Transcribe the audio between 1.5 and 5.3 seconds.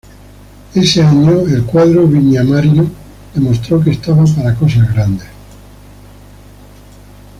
cuadro viñamarino demostró que estaba para cosas grandes.